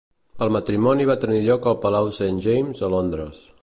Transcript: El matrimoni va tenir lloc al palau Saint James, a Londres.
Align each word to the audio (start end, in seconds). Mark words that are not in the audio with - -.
El 0.45 0.53
matrimoni 0.55 1.05
va 1.11 1.17
tenir 1.25 1.43
lloc 1.49 1.69
al 1.73 1.79
palau 1.87 2.11
Saint 2.23 2.45
James, 2.47 2.87
a 2.89 2.95
Londres. 2.99 3.49